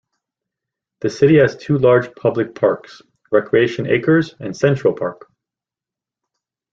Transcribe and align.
The 1.01 1.11
city 1.11 1.37
has 1.37 1.55
two 1.55 1.77
large 1.77 2.15
public 2.15 2.55
parks: 2.55 3.03
Recreation 3.31 3.85
Acres 3.85 4.33
and 4.39 4.57
Central 4.57 4.93
Park. 4.95 5.29